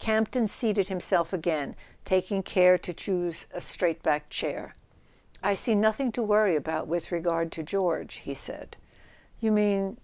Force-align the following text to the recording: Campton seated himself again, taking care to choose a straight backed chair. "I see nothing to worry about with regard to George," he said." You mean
Campton 0.00 0.48
seated 0.48 0.88
himself 0.88 1.32
again, 1.32 1.76
taking 2.04 2.42
care 2.42 2.76
to 2.76 2.92
choose 2.92 3.46
a 3.54 3.60
straight 3.60 4.02
backed 4.02 4.28
chair. 4.28 4.74
"I 5.40 5.54
see 5.54 5.76
nothing 5.76 6.10
to 6.18 6.22
worry 6.24 6.56
about 6.56 6.88
with 6.88 7.12
regard 7.12 7.52
to 7.52 7.62
George," 7.62 8.14
he 8.16 8.34
said." 8.34 8.76
You 9.40 9.52
mean 9.52 9.98